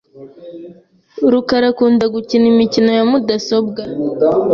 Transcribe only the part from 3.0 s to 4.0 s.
mudasobwa.